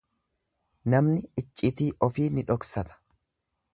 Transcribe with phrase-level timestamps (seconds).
[0.93, 2.99] Namni iccitii ofii ni dhoksata.